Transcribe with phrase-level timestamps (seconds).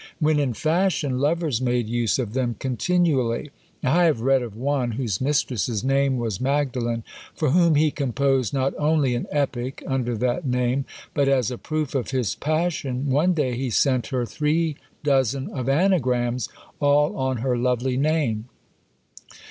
[0.17, 3.51] When in fashion, lovers made use of them continually:
[3.83, 7.03] I have read of one, whose mistress's name was Magdalen,
[7.35, 11.93] for whom he composed, not only an epic under that name, but as a proof
[11.93, 16.49] of his passion, one day he sent her three dozen of anagrams
[16.79, 18.45] all on her lovely name.